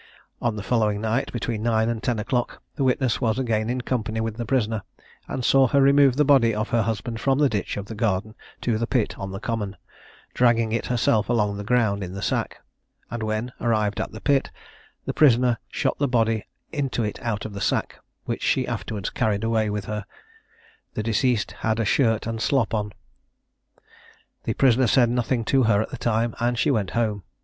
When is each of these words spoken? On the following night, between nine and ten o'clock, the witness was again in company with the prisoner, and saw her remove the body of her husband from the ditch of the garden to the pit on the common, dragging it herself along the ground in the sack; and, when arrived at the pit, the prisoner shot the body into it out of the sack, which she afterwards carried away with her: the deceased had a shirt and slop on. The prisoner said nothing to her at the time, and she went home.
On 0.41 0.55
the 0.55 0.63
following 0.63 0.99
night, 0.99 1.31
between 1.31 1.61
nine 1.61 1.87
and 1.87 2.01
ten 2.01 2.17
o'clock, 2.17 2.63
the 2.73 2.83
witness 2.83 3.21
was 3.21 3.37
again 3.37 3.69
in 3.69 3.81
company 3.81 4.19
with 4.19 4.35
the 4.37 4.47
prisoner, 4.47 4.81
and 5.27 5.45
saw 5.45 5.67
her 5.67 5.79
remove 5.79 6.15
the 6.15 6.25
body 6.25 6.55
of 6.55 6.69
her 6.69 6.81
husband 6.81 7.21
from 7.21 7.37
the 7.37 7.47
ditch 7.49 7.77
of 7.77 7.85
the 7.85 7.93
garden 7.93 8.33
to 8.61 8.79
the 8.79 8.87
pit 8.87 9.15
on 9.19 9.29
the 9.29 9.39
common, 9.39 9.77
dragging 10.33 10.71
it 10.71 10.87
herself 10.87 11.29
along 11.29 11.55
the 11.55 11.63
ground 11.63 12.03
in 12.03 12.13
the 12.13 12.21
sack; 12.23 12.63
and, 13.11 13.21
when 13.21 13.51
arrived 13.61 14.01
at 14.01 14.11
the 14.11 14.19
pit, 14.19 14.49
the 15.05 15.13
prisoner 15.13 15.59
shot 15.69 15.99
the 15.99 16.07
body 16.07 16.47
into 16.71 17.03
it 17.03 17.21
out 17.21 17.45
of 17.45 17.53
the 17.53 17.61
sack, 17.61 17.99
which 18.25 18.41
she 18.41 18.65
afterwards 18.65 19.11
carried 19.11 19.43
away 19.43 19.69
with 19.69 19.85
her: 19.85 20.05
the 20.95 21.03
deceased 21.03 21.51
had 21.59 21.79
a 21.79 21.85
shirt 21.85 22.25
and 22.25 22.41
slop 22.41 22.73
on. 22.73 22.91
The 24.45 24.55
prisoner 24.55 24.87
said 24.87 25.11
nothing 25.11 25.45
to 25.45 25.61
her 25.65 25.79
at 25.79 25.89
the 25.91 25.97
time, 25.97 26.33
and 26.39 26.57
she 26.57 26.71
went 26.71 26.89
home. 26.97 27.21